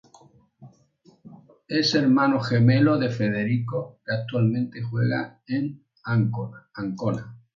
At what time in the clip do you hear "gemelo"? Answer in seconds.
2.39-2.97